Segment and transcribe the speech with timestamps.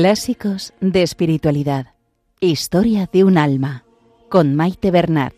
[0.00, 1.94] Clásicos de Espiritualidad.
[2.38, 3.82] Historia de un alma.
[4.28, 5.34] Con Maite Bernat.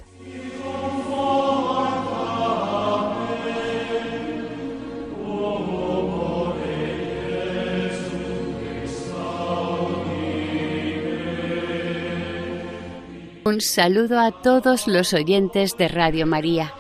[13.47, 16.75] Un saludo a todos los oyentes de Radio María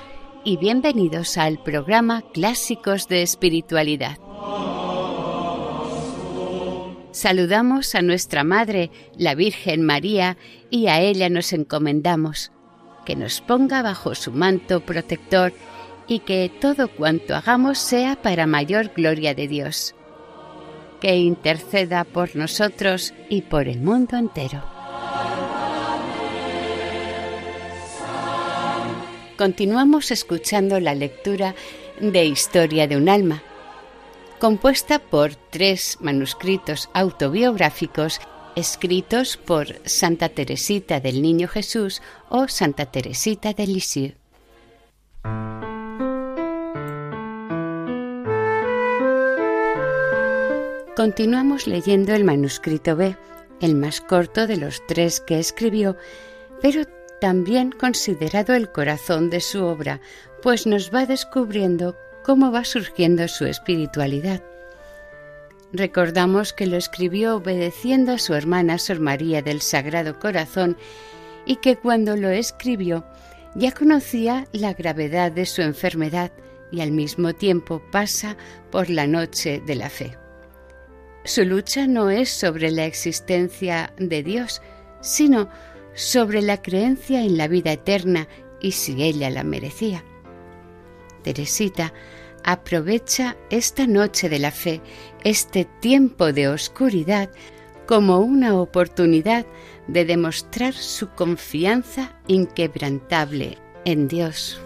[0.44, 4.18] y bienvenidos al programa Clásicos de Espiritualidad.
[7.20, 10.38] Saludamos a nuestra Madre, la Virgen María,
[10.70, 12.50] y a ella nos encomendamos,
[13.04, 15.52] que nos ponga bajo su manto protector
[16.08, 19.94] y que todo cuanto hagamos sea para mayor gloria de Dios.
[20.98, 24.64] Que interceda por nosotros y por el mundo entero.
[29.36, 31.54] Continuamos escuchando la lectura
[32.00, 33.42] de Historia de un alma,
[34.40, 38.20] compuesta por tres manuscritos autobiográficos
[38.56, 44.16] escritos por Santa Teresita del Niño Jesús o Santa Teresita de Lisieux.
[50.96, 53.16] Continuamos leyendo el manuscrito B,
[53.60, 55.96] el más corto de los tres que escribió,
[56.62, 56.84] pero
[57.20, 60.00] también considerado el corazón de su obra,
[60.42, 61.94] pues nos va descubriendo
[62.24, 64.42] cómo va surgiendo su espiritualidad.
[65.72, 70.76] Recordamos que lo escribió obedeciendo a su hermana Sor María del Sagrado Corazón
[71.46, 73.04] y que cuando lo escribió
[73.54, 76.32] ya conocía la gravedad de su enfermedad
[76.72, 78.36] y al mismo tiempo pasa
[78.70, 80.16] por la noche de la fe.
[81.24, 84.62] Su lucha no es sobre la existencia de Dios,
[85.00, 85.48] sino
[85.94, 88.28] sobre la creencia en la vida eterna
[88.60, 90.04] y si ella la merecía.
[91.22, 91.92] Teresita
[92.44, 94.80] aprovecha esta noche de la fe,
[95.24, 97.30] este tiempo de oscuridad,
[97.86, 99.46] como una oportunidad
[99.88, 104.60] de demostrar su confianza inquebrantable en Dios.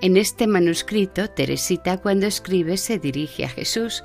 [0.00, 4.04] En este manuscrito, Teresita cuando escribe se dirige a Jesús.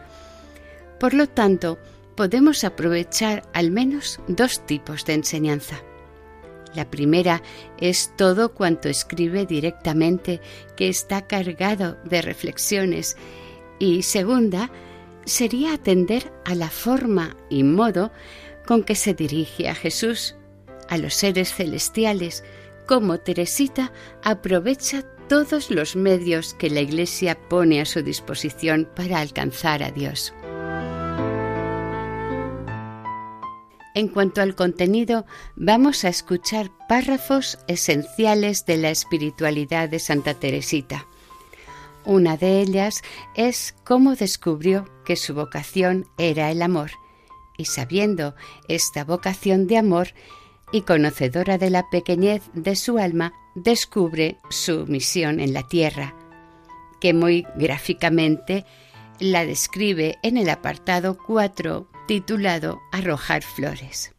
[0.99, 1.77] Por lo tanto,
[2.15, 5.83] podemos aprovechar al menos dos tipos de enseñanza.
[6.75, 7.41] La primera
[7.77, 10.41] es todo cuanto escribe directamente,
[10.75, 13.17] que está cargado de reflexiones.
[13.79, 14.71] Y segunda,
[15.25, 18.11] sería atender a la forma y modo
[18.65, 20.35] con que se dirige a Jesús,
[20.89, 22.43] a los seres celestiales,
[22.87, 29.83] como Teresita aprovecha todos los medios que la Iglesia pone a su disposición para alcanzar
[29.83, 30.33] a Dios.
[33.95, 41.05] En cuanto al contenido, vamos a escuchar párrafos esenciales de la espiritualidad de Santa Teresita.
[42.03, 43.01] Una de ellas
[43.35, 46.91] es cómo descubrió que su vocación era el amor,
[47.55, 48.33] y sabiendo
[48.67, 50.09] esta vocación de amor
[50.71, 56.15] y conocedora de la pequeñez de su alma, descubre su misión en la tierra,
[56.99, 58.65] que muy gráficamente
[59.19, 64.13] la describe en el apartado 4 titulado Arrojar Flores.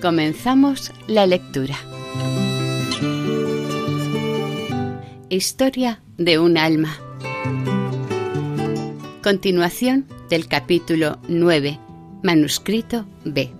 [0.00, 1.76] Comenzamos la lectura.
[5.28, 6.96] Historia de un alma.
[9.22, 11.78] Continuación del capítulo 9,
[12.22, 13.52] manuscrito B.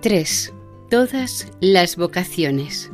[0.00, 0.52] 3.
[0.88, 2.90] Todas las vocaciones.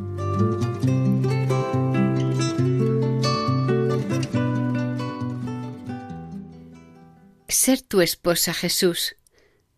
[7.48, 9.16] Ser tu esposa Jesús,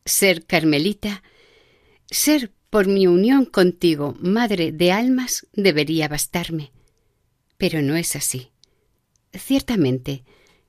[0.05, 1.23] ser Carmelita,
[2.11, 6.73] ser por mi unión contigo madre de almas debería bastarme.
[7.59, 8.50] Pero no es así.
[9.32, 10.25] Ciertamente,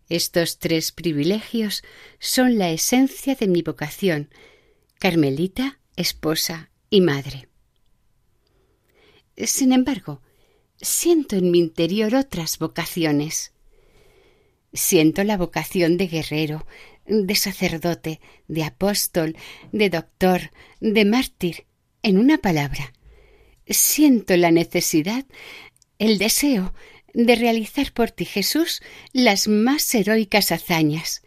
[0.10, 1.84] estos tres privilegios
[2.20, 4.30] son la esencia de mi vocación,
[5.00, 7.47] Carmelita, esposa y madre.
[9.38, 10.22] Sin embargo,
[10.82, 13.54] siento en mi interior otras vocaciones.
[14.74, 16.66] Siento la vocación de guerrero,
[17.06, 19.36] de sacerdote, de apóstol,
[19.72, 20.52] de doctor,
[20.82, 21.66] de mártir,
[22.02, 22.94] en una palabra.
[23.68, 25.26] Siento la necesidad,
[26.00, 26.74] el deseo
[27.14, 28.82] de realizar por ti, Jesús,
[29.14, 31.22] las más heroicas hazañas.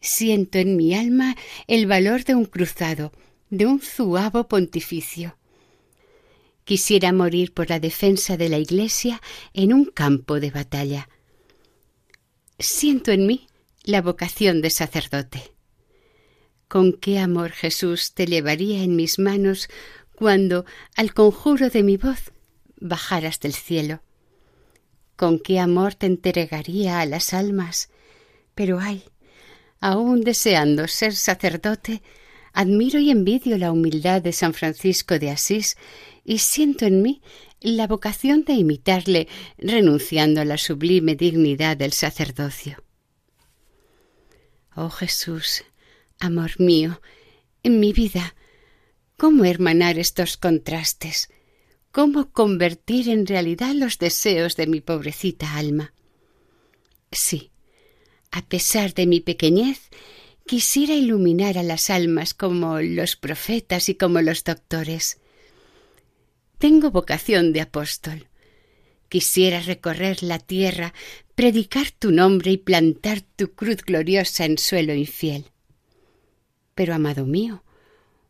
[0.00, 1.36] Siento en mi alma
[1.66, 3.12] el valor de un cruzado,
[3.50, 5.36] de un zuavo pontificio.
[6.64, 9.20] Quisiera morir por la defensa de la Iglesia
[9.52, 11.08] en un campo de batalla.
[12.58, 13.46] Siento en mí
[13.82, 15.52] la vocación de sacerdote.
[16.68, 19.68] Con qué amor Jesús te llevaría en mis manos
[20.14, 20.64] cuando,
[20.96, 22.32] al conjuro de mi voz,
[22.76, 24.02] bajaras del cielo.
[25.16, 27.90] Con qué amor te entregaría a las almas.
[28.54, 29.04] Pero ay,
[29.80, 32.02] aún deseando ser sacerdote,
[32.54, 35.76] admiro y envidio la humildad de San Francisco de Asís
[36.24, 37.20] y siento en mí
[37.60, 39.28] la vocación de imitarle,
[39.58, 42.82] renunciando a la sublime dignidad del sacerdocio.
[44.76, 45.64] Oh Jesús,
[46.20, 47.00] amor mío,
[47.62, 48.34] en mi vida,
[49.16, 51.28] ¿cómo hermanar estos contrastes?
[51.90, 55.92] ¿Cómo convertir en realidad los deseos de mi pobrecita alma?
[57.10, 57.50] Sí,
[58.30, 59.90] a pesar de mi pequeñez,
[60.46, 65.18] quisiera iluminar a las almas como los profetas y como los doctores.
[66.58, 68.28] Tengo vocación de apóstol.
[69.08, 70.92] Quisiera recorrer la tierra,
[71.34, 75.46] predicar tu nombre y plantar tu cruz gloriosa en suelo infiel.
[76.74, 77.62] Pero, amado mío,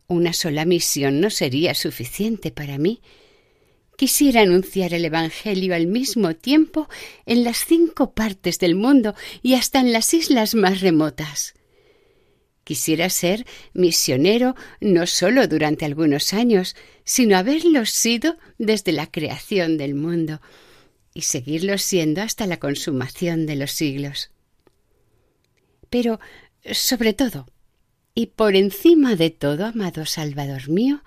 [0.07, 3.01] una sola misión no sería suficiente para mí.
[3.97, 6.89] Quisiera anunciar el Evangelio al mismo tiempo
[7.27, 11.55] en las cinco partes del mundo y hasta en las islas más remotas.
[12.65, 16.75] Quisiera ser misionero no solo durante algunos años,
[17.05, 20.41] sino haberlo sido desde la creación del mundo
[21.13, 24.31] y seguirlo siendo hasta la consumación de los siglos.
[25.91, 26.19] Pero,
[26.73, 27.47] sobre todo,
[28.15, 31.03] y por encima de todo, amado Salvador mío,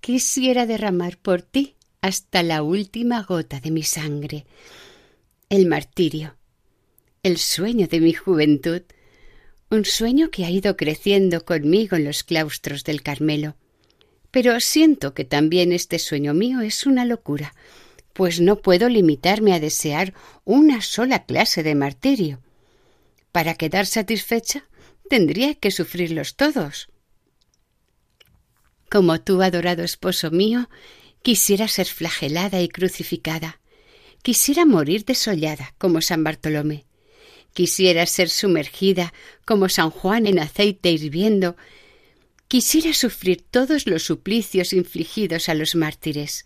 [0.00, 4.46] quisiera derramar por ti hasta la última gota de mi sangre,
[5.48, 6.36] el martirio,
[7.22, 8.82] el sueño de mi juventud,
[9.70, 13.56] un sueño que ha ido creciendo conmigo en los claustros del Carmelo.
[14.30, 17.54] Pero siento que también este sueño mío es una locura,
[18.12, 20.14] pues no puedo limitarme a desear
[20.44, 22.40] una sola clase de martirio.
[23.32, 24.68] Para quedar satisfecha
[25.10, 26.88] tendría que sufrirlos todos.
[28.90, 30.70] Como tú, adorado esposo mío,
[31.22, 33.60] quisiera ser flagelada y crucificada,
[34.22, 36.86] quisiera morir desollada como San Bartolomé,
[37.56, 39.14] Quisiera ser sumergida
[39.46, 41.56] como San Juan en aceite hirviendo.
[42.48, 46.44] Quisiera sufrir todos los suplicios infligidos a los mártires.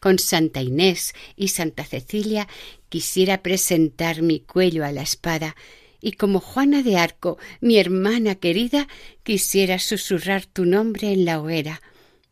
[0.00, 2.48] Con Santa Inés y Santa Cecilia
[2.88, 5.54] quisiera presentar mi cuello a la espada,
[6.00, 8.88] y como Juana de Arco, mi hermana querida,
[9.22, 11.80] quisiera susurrar tu nombre en la hoguera.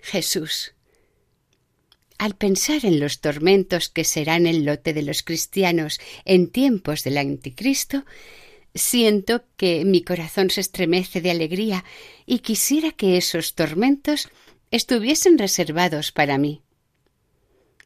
[0.01, 0.75] Jesús,
[2.23, 7.19] al pensar en los tormentos que serán el lote de los cristianos en tiempos del
[7.19, 8.05] anticristo,
[8.77, 11.85] siento que mi corazón se estremece de alegría
[12.25, 14.29] y quisiera que esos tormentos
[14.71, 16.63] estuviesen reservados para mí.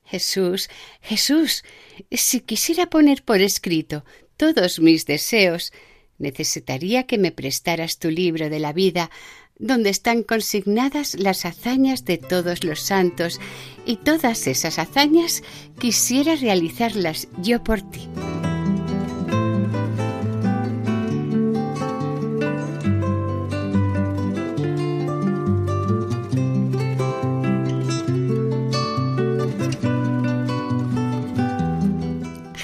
[0.05, 0.69] Jesús,
[1.01, 1.65] Jesús,
[2.11, 4.05] si quisiera poner por escrito
[4.37, 5.73] todos mis deseos,
[6.19, 9.11] necesitaría que me prestaras tu libro de la vida
[9.59, 13.41] donde están consignadas las hazañas de todos los santos,
[13.85, 15.43] y todas esas hazañas
[15.79, 18.09] quisiera realizarlas yo por ti.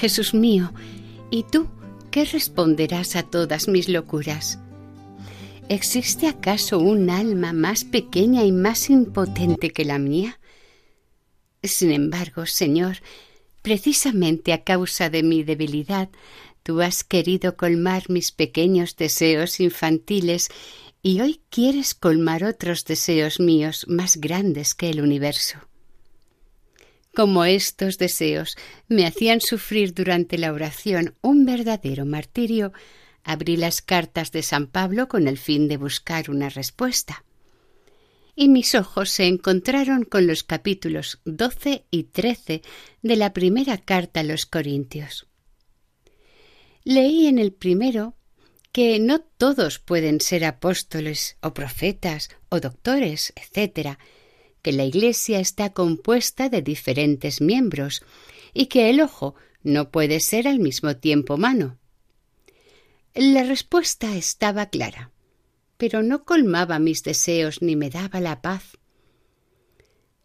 [0.03, 0.73] Jesús mío,
[1.31, 1.67] ¿y tú
[2.11, 4.59] qué responderás a todas mis locuras?
[5.69, 10.39] ¿Existe acaso un alma más pequeña y más impotente que la mía?
[11.63, 12.97] Sin embargo, Señor,
[13.61, 16.09] precisamente a causa de mi debilidad,
[16.63, 20.49] tú has querido colmar mis pequeños deseos infantiles
[21.01, 25.59] y hoy quieres colmar otros deseos míos más grandes que el universo.
[27.15, 32.73] Como estos deseos me hacían sufrir durante la oración un verdadero martirio,
[33.23, 37.25] abrí las cartas de San Pablo con el fin de buscar una respuesta.
[38.35, 42.61] Y mis ojos se encontraron con los capítulos doce y trece
[43.01, 45.27] de la primera carta a los Corintios.
[46.83, 48.15] Leí en el primero
[48.71, 53.97] que no todos pueden ser apóstoles o profetas o doctores, etc.,
[54.63, 58.01] que la Iglesia está compuesta de diferentes miembros
[58.53, 61.77] y que el ojo no puede ser al mismo tiempo mano.
[63.15, 65.11] La respuesta estaba clara,
[65.77, 68.79] pero no colmaba mis deseos ni me daba la paz.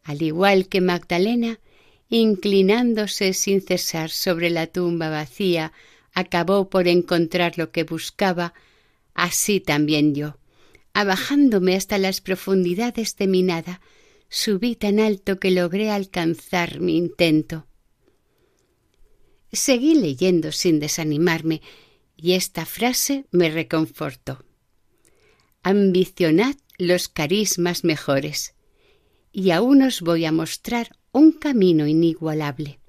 [0.05, 1.61] Al igual que Magdalena,
[2.09, 5.75] inclinándose sin cesar sobre la tumba vacía,
[6.15, 8.55] acabó por encontrar lo que buscaba,
[9.13, 10.39] así también yo,
[10.95, 13.83] abajándome hasta las profundidades de mi nada,
[14.31, 17.67] subí tan alto que logré alcanzar mi intento.
[19.53, 21.61] Seguí leyendo sin desanimarme,
[22.21, 24.45] y esta frase me reconfortó.
[25.63, 28.55] Ambicionad los carismas mejores
[29.33, 32.81] y aún os voy a mostrar un camino inigualable.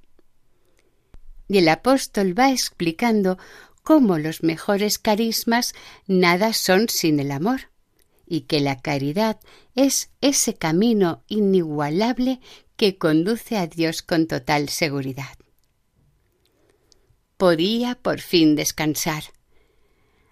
[1.48, 3.38] Y el apóstol va explicando
[3.83, 5.74] cómo los mejores carismas
[6.07, 7.71] nada son sin el amor,
[8.27, 9.39] y que la caridad
[9.75, 12.39] es ese camino inigualable
[12.75, 15.38] que conduce a Dios con total seguridad.
[17.39, 19.24] Podía por fin descansar.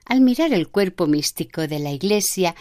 [0.04, 2.54] Al mirar el cuerpo místico de la Iglesia,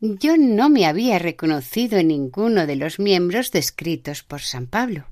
[0.00, 5.08] yo no me había reconocido en ninguno de los miembros descritos por San Pablo,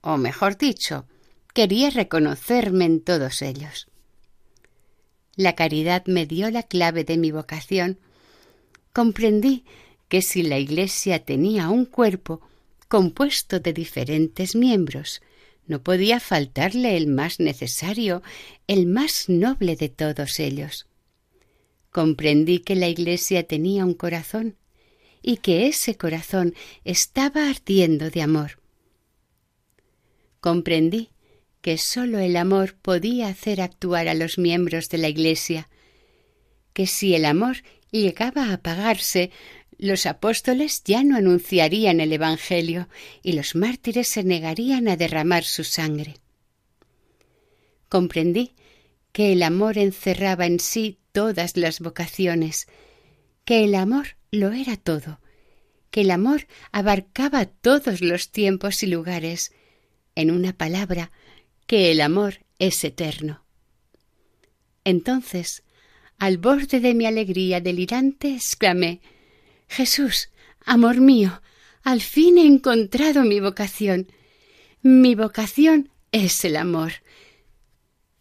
[0.00, 1.06] o mejor dicho,
[1.54, 3.88] quería reconocerme en todos ellos.
[5.34, 7.98] La caridad me dio la clave de mi vocación.
[8.92, 9.64] Comprendí
[10.08, 12.40] que si la Iglesia tenía un cuerpo
[12.86, 15.20] compuesto de diferentes miembros,
[15.66, 18.22] no podía faltarle el más necesario,
[18.66, 20.86] el más noble de todos ellos.
[21.90, 24.56] Comprendí que la Iglesia tenía un corazón
[25.22, 26.54] y que ese corazón
[26.84, 28.60] estaba ardiendo de amor.
[30.40, 31.10] Comprendí
[31.62, 35.70] que sólo el amor podía hacer actuar a los miembros de la Iglesia,
[36.74, 39.30] que si el amor llegaba a apagarse,
[39.78, 42.88] los apóstoles ya no anunciarían el Evangelio
[43.22, 46.16] y los mártires se negarían a derramar su sangre.
[47.88, 48.54] Comprendí
[49.12, 52.66] que el amor encerraba en sí todas las vocaciones,
[53.44, 55.20] que el amor lo era todo,
[55.90, 59.52] que el amor abarcaba todos los tiempos y lugares,
[60.16, 61.12] en una palabra,
[61.66, 63.44] que el amor es eterno.
[64.84, 65.62] Entonces,
[66.18, 69.00] al borde de mi alegría delirante, exclamé
[69.68, 70.30] Jesús,
[70.64, 71.42] amor mío,
[71.82, 74.10] al fin he encontrado mi vocación.
[74.82, 76.92] Mi vocación es el amor.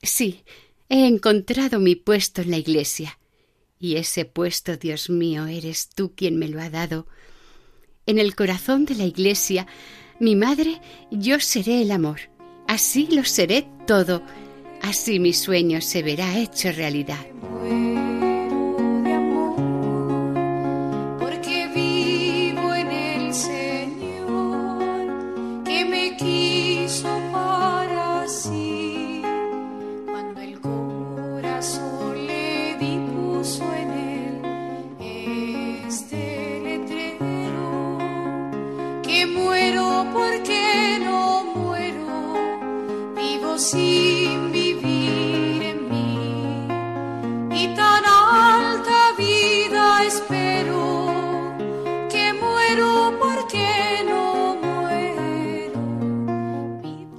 [0.02, 0.44] Sí,
[0.90, 3.20] he encontrado mi puesto en la Iglesia.
[3.80, 7.08] Y ese puesto, Dios mío, eres tú quien me lo ha dado.
[8.06, 9.68] En el corazón de la Iglesia,
[10.20, 10.82] mi madre,
[11.12, 12.20] yo seré el amor.
[12.68, 14.24] Así lo seré todo.
[14.82, 17.26] Así mi sueño se verá hecho realidad.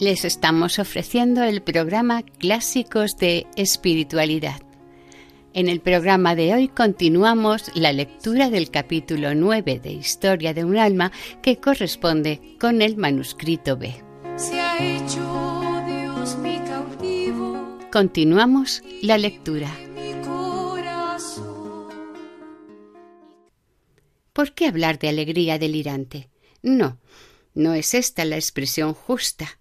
[0.05, 4.61] Les estamos ofreciendo el programa Clásicos de Espiritualidad.
[5.55, 10.77] En el programa de hoy continuamos la lectura del capítulo 9 de Historia de un
[10.77, 11.11] alma
[11.43, 13.95] que corresponde con el manuscrito B.
[17.91, 19.71] Continuamos la lectura.
[24.35, 26.29] ¿Por qué hablar de alegría delirante?
[26.61, 26.99] No,
[27.55, 29.59] no es esta la expresión justa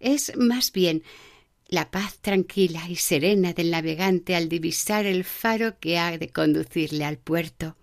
[0.00, 1.02] es más bien
[1.68, 7.04] la paz tranquila y serena del navegante al divisar el faro que ha de conducirle
[7.04, 7.76] al puerto.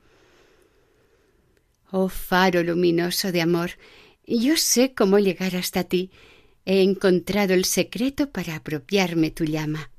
[1.90, 3.72] Oh faro luminoso de amor,
[4.26, 6.12] yo sé cómo llegar hasta ti.
[6.66, 9.90] He encontrado el secreto para apropiarme tu llama.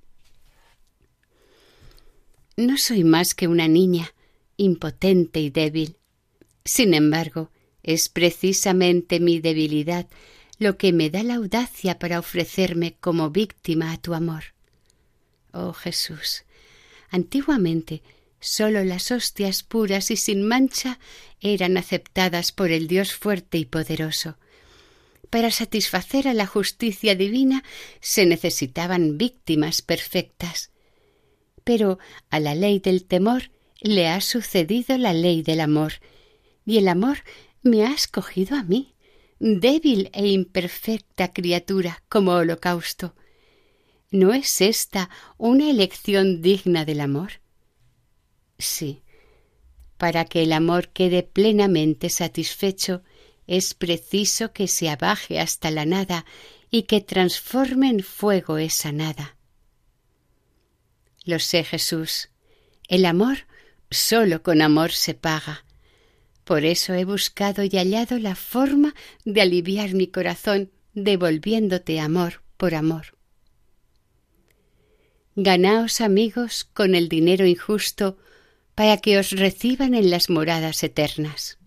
[2.59, 4.13] No soy más que una niña,
[4.59, 5.97] impotente y débil.
[6.63, 7.51] Sin embargo,
[7.83, 10.09] es precisamente mi debilidad
[10.59, 14.55] lo que me da la audacia para ofrecerme como víctima a tu amor.
[15.53, 16.45] Oh Jesús,
[17.11, 18.03] antiguamente
[18.41, 20.99] sólo las hostias puras y sin mancha
[21.41, 24.37] eran aceptadas por el Dios fuerte y poderoso.
[25.31, 27.63] Para satisfacer a la justicia divina
[28.01, 30.71] se necesitaban víctimas perfectas.
[31.65, 31.99] Pero
[32.31, 33.51] a la ley del temor
[33.81, 35.95] le ha sucedido la ley del amor,
[36.65, 37.19] y el amor
[37.63, 38.95] me ha escogido a mí
[39.39, 43.15] débil e imperfecta criatura como holocausto.
[44.11, 47.41] ¿No es esta una elección digna del amor?
[48.59, 49.03] Sí.
[49.97, 53.03] Para que el amor quede plenamente satisfecho,
[53.47, 56.25] es preciso que se abaje hasta la nada
[56.71, 59.37] y que transforme en fuego esa nada.
[61.25, 62.31] Lo sé, Jesús.
[62.89, 63.47] El amor
[63.91, 65.65] sólo con amor se paga,
[66.49, 68.95] por eso he buscado y hallado la forma
[69.27, 73.19] de aliviar mi corazón devolviéndote amor por amor.
[75.37, 78.17] Ganaos amigos con el dinero injusto
[78.75, 81.59] para que os reciban en las moradas eternas.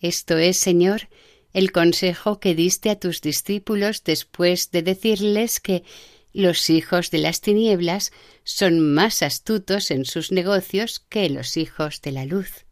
[0.00, 1.08] Esto es, Señor,
[1.52, 5.84] el consejo que diste a tus discípulos después de decirles que
[6.32, 8.10] los hijos de las tinieblas
[8.42, 12.63] son más astutos en sus negocios que los hijos de la luz.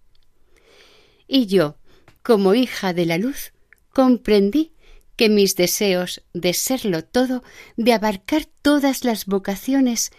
[1.34, 1.78] Y yo,
[2.22, 3.54] como hija de la luz,
[3.94, 4.72] comprendí
[5.16, 7.42] que mis deseos de serlo todo,
[7.78, 10.10] de abarcar todas las vocaciones,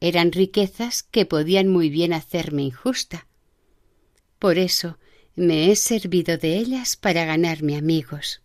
[0.00, 3.26] eran riquezas que podían muy bien hacerme injusta.
[4.38, 4.98] Por eso
[5.34, 8.40] me he servido de ellas para ganarme amigos.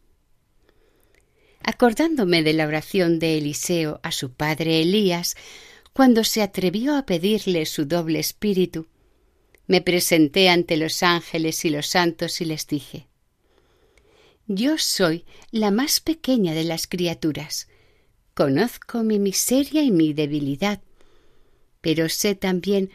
[1.62, 5.36] Acordándome de la oración de Eliseo a su padre Elías,
[5.94, 8.88] cuando se atrevió a pedirle su doble espíritu,
[9.68, 13.08] me presenté ante los ángeles y los santos y les dije
[14.48, 17.68] Yo soy la más pequeña de las criaturas.
[18.34, 20.82] Conozco mi miseria y mi debilidad,
[21.82, 22.92] pero sé también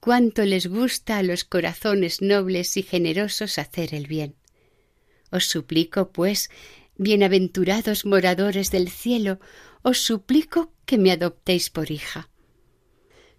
[0.00, 4.34] cuánto les gusta a los corazones nobles y generosos hacer el bien.
[5.30, 6.48] Os suplico, pues,
[6.96, 9.40] bienaventurados moradores del cielo,
[9.82, 12.30] os suplico que me adoptéis por hija.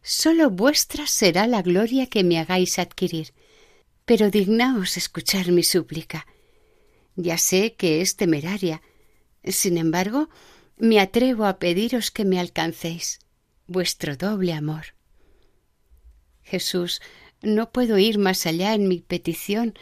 [0.07, 3.33] Sólo vuestra será la gloria que me hagáis adquirir,
[4.05, 6.27] pero dignaos escuchar mi súplica.
[7.15, 8.83] Ya sé que es temeraria,
[9.43, 10.29] sin embargo,
[10.77, 13.19] me atrevo a pediros que me alcancéis
[13.65, 14.93] vuestro doble amor.
[16.43, 17.01] Jesús,
[17.41, 19.74] no puedo ir más allá en mi petición.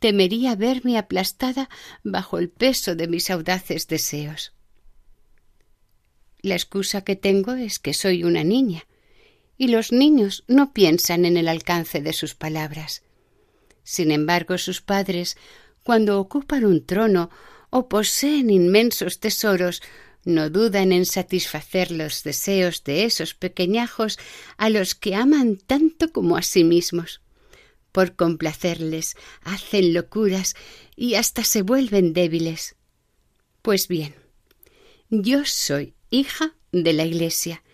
[0.00, 1.68] Temería verme aplastada
[2.02, 4.54] bajo el peso de mis audaces deseos.
[6.42, 8.84] La excusa que tengo es que soy una niña,
[9.58, 13.02] y los niños no piensan en el alcance de sus palabras.
[13.82, 15.36] Sin embargo, sus padres,
[15.82, 17.28] cuando ocupan un trono
[17.70, 19.82] o poseen inmensos tesoros,
[20.24, 24.18] no dudan en satisfacer los deseos de esos pequeñajos
[24.56, 27.20] a los que aman tanto como a sí mismos.
[27.90, 30.54] Por complacerles hacen locuras
[30.94, 32.76] y hasta se vuelven débiles.
[33.62, 34.14] Pues bien,
[35.08, 37.64] yo soy hija de la Iglesia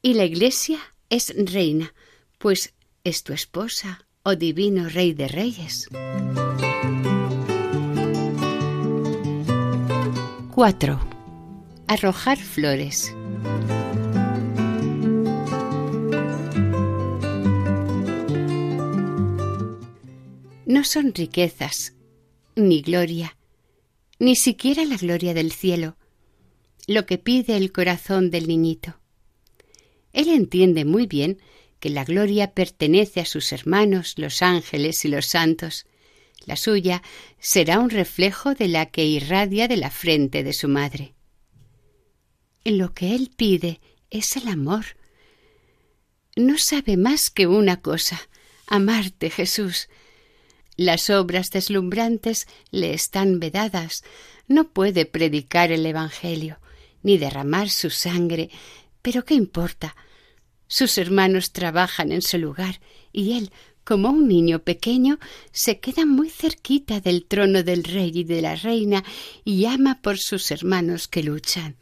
[0.00, 0.78] y la Iglesia
[1.12, 1.92] es reina,
[2.38, 2.72] pues
[3.04, 5.88] es tu esposa, oh divino Rey de Reyes.
[10.54, 11.00] 4
[11.86, 13.14] arrojar flores.
[20.64, 21.92] No son riquezas,
[22.56, 23.36] ni gloria,
[24.18, 25.98] ni siquiera la gloria del cielo,
[26.86, 29.01] lo que pide el corazón del niñito.
[30.12, 31.40] Él entiende muy bien
[31.80, 35.86] que la gloria pertenece a sus hermanos, los ángeles y los santos.
[36.46, 37.02] La suya
[37.38, 41.14] será un reflejo de la que irradia de la frente de su madre.
[42.64, 44.84] Lo que él pide es el amor.
[46.36, 48.20] No sabe más que una cosa,
[48.66, 49.88] amarte, Jesús.
[50.76, 54.04] Las obras deslumbrantes le están vedadas.
[54.48, 56.58] No puede predicar el Evangelio,
[57.02, 58.50] ni derramar su sangre.
[59.02, 59.96] Pero ¿qué importa?
[60.68, 62.80] Sus hermanos trabajan en su lugar,
[63.12, 63.52] y él,
[63.84, 65.18] como un niño pequeño,
[65.50, 69.04] se queda muy cerquita del trono del rey y de la reina
[69.44, 71.76] y ama por sus hermanos que luchan.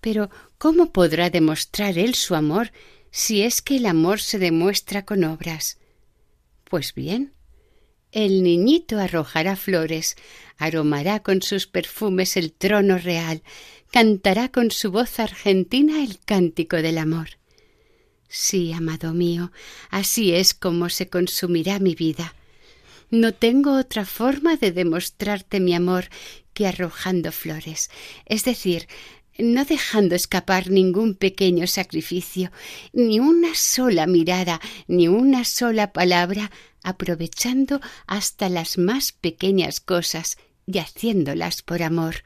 [0.00, 2.70] Pero ¿cómo podrá demostrar él su amor
[3.10, 5.78] si es que el amor se demuestra con obras?
[6.64, 7.32] Pues bien,
[8.12, 10.16] el niñito arrojará flores,
[10.56, 13.42] aromará con sus perfumes el trono real,
[13.90, 17.38] cantará con su voz argentina el cántico del amor.
[18.28, 19.52] Sí, amado mío,
[19.90, 22.34] así es como se consumirá mi vida.
[23.10, 26.10] No tengo otra forma de demostrarte mi amor
[26.52, 27.90] que arrojando flores,
[28.26, 28.86] es decir,
[29.38, 32.50] no dejando escapar ningún pequeño sacrificio,
[32.92, 36.50] ni una sola mirada, ni una sola palabra,
[36.82, 42.24] aprovechando hasta las más pequeñas cosas y haciéndolas por amor.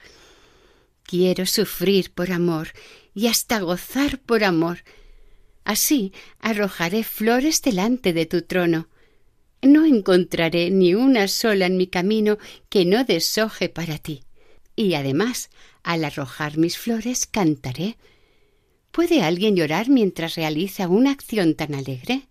[1.12, 2.68] Quiero sufrir por amor
[3.14, 4.78] y hasta gozar por amor.
[5.62, 8.88] Así arrojaré flores delante de tu trono.
[9.60, 12.38] No encontraré ni una sola en mi camino
[12.70, 14.22] que no deshoje para ti.
[14.74, 15.50] Y además
[15.82, 17.98] al arrojar mis flores cantaré.
[18.90, 22.22] ¿Puede alguien llorar mientras realiza una acción tan alegre?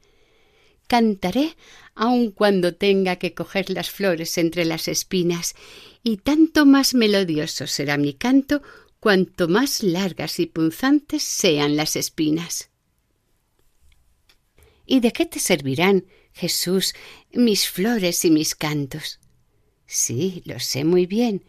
[0.91, 1.55] Cantaré
[1.95, 5.55] aun cuando tenga que coger las flores entre las espinas,
[6.03, 8.61] y tanto más melodioso será mi canto
[8.99, 12.71] cuanto más largas y punzantes sean las espinas.
[14.85, 16.93] ¿Y de qué te servirán, Jesús,
[17.31, 19.21] mis flores y mis cantos?
[19.85, 21.45] Sí, lo sé muy bien,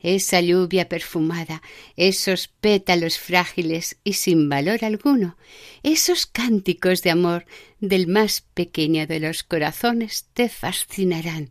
[0.00, 1.62] esa lluvia perfumada,
[1.96, 5.36] esos pétalos frágiles y sin valor alguno,
[5.82, 7.46] esos cánticos de amor
[7.80, 11.50] del más pequeño de los corazones te fascinarán.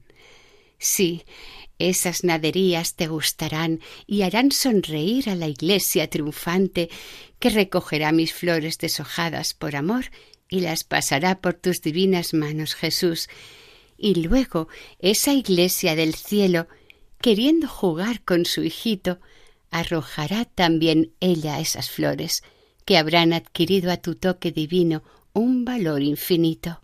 [0.78, 1.24] Sí,
[1.80, 6.90] esas naderías te gustarán y harán sonreír a la iglesia triunfante
[7.40, 10.06] que recogerá mis flores deshojadas por amor
[10.50, 13.30] y las pasará por tus divinas manos, Jesús.
[13.98, 14.68] Y luego
[15.00, 16.68] esa iglesia del cielo,
[17.22, 19.20] queriendo jugar con su hijito,
[19.72, 22.44] arrojará también ella esas flores,
[22.86, 25.04] que habrán adquirido a tu toque divino
[25.34, 26.82] un valor infinito.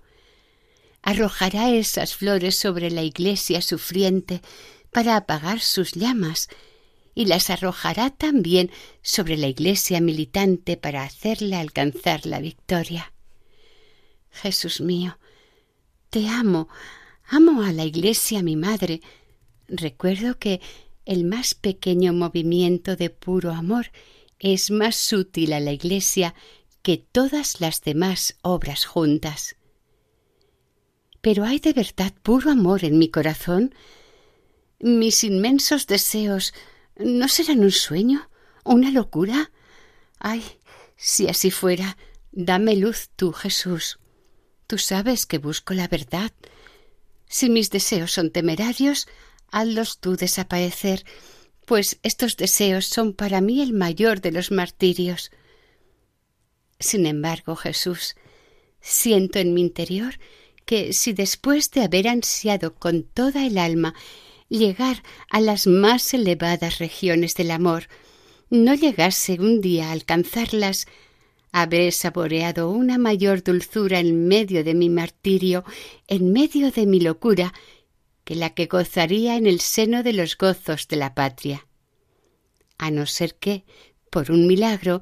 [1.01, 4.41] Arrojará esas flores sobre la iglesia sufriente
[4.91, 6.49] para apagar sus llamas,
[7.15, 8.71] y las arrojará también
[9.01, 13.13] sobre la iglesia militante para hacerle alcanzar la victoria.
[14.31, 15.17] Jesús mío,
[16.09, 16.67] te amo,
[17.27, 19.01] amo a la iglesia mi madre.
[19.67, 20.61] Recuerdo que
[21.05, 23.91] el más pequeño movimiento de puro amor
[24.39, 26.35] es más útil a la iglesia
[26.81, 29.55] que todas las demás obras juntas.
[31.21, 33.73] Pero hay de verdad puro amor en mi corazón.
[34.79, 36.53] Mis inmensos deseos
[36.97, 38.29] ¿No serán un sueño?
[38.63, 39.51] ¿Una locura?
[40.17, 40.43] Ay,
[40.95, 41.97] si así fuera,
[42.31, 43.99] dame luz tú, Jesús.
[44.65, 46.31] Tú sabes que busco la verdad.
[47.27, 49.07] Si mis deseos son temerarios,
[49.55, 51.05] hazlos tú desaparecer,
[51.65, 55.31] pues estos deseos son para mí el mayor de los martirios.
[56.77, 58.15] Sin embargo, Jesús,
[58.81, 60.19] siento en mi interior
[60.65, 63.95] que si después de haber ansiado con toda el alma
[64.49, 67.87] llegar a las más elevadas regiones del amor,
[68.49, 70.85] no llegase un día a alcanzarlas,
[71.53, 75.63] habré saboreado una mayor dulzura en medio de mi martirio,
[76.07, 77.53] en medio de mi locura,
[78.25, 81.67] que la que gozaría en el seno de los gozos de la patria.
[82.77, 83.63] A no ser que,
[84.09, 85.01] por un milagro,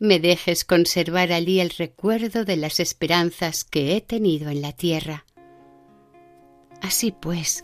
[0.00, 5.26] me dejes conservar allí el recuerdo de las esperanzas que he tenido en la tierra.
[6.80, 7.62] Así pues,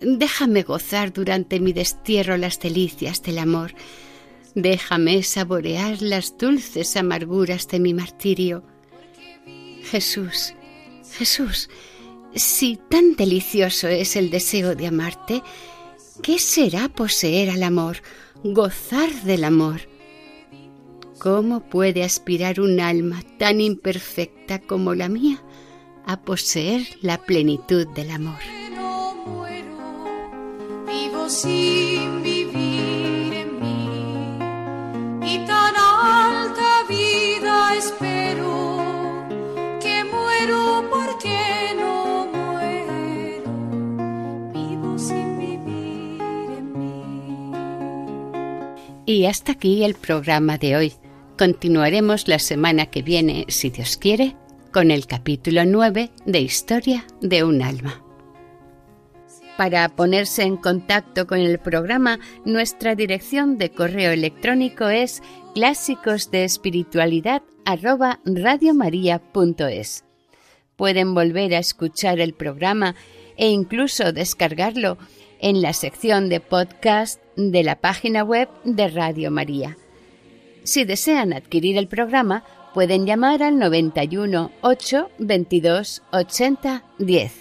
[0.00, 3.74] Déjame gozar durante mi destierro las delicias del amor.
[4.54, 8.64] Déjame saborear las dulces amarguras de mi martirio.
[9.84, 10.54] Jesús,
[11.16, 11.70] Jesús,
[12.34, 15.42] si tan delicioso es el deseo de amarte,
[16.22, 17.98] ¿qué será poseer al amor,
[18.42, 19.82] gozar del amor?
[21.18, 25.42] ¿Cómo puede aspirar un alma tan imperfecta como la mía
[26.06, 28.40] a poseer la plenitud del amor?
[31.28, 32.22] sin
[49.06, 50.92] Y hasta aquí el programa de hoy.
[51.36, 54.34] Continuaremos la semana que viene, si Dios quiere,
[54.72, 58.02] con el capítulo 9 de Historia de un alma.
[59.58, 65.22] Para ponerse en contacto con el programa, nuestra dirección de correo electrónico es
[65.54, 67.42] clásicos de espiritualidad
[70.76, 72.94] Pueden volver a escuchar el programa
[73.36, 74.96] e incluso descargarlo
[75.44, 79.76] en la sección de podcast de la página web de Radio María.
[80.62, 87.32] Si desean adquirir el programa, pueden llamar al 91 8 22 80 10.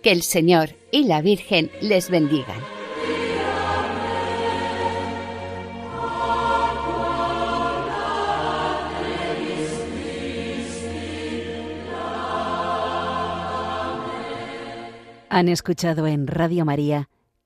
[0.00, 2.60] Que el Señor y la Virgen les bendigan.
[15.28, 17.08] Han escuchado en Radio María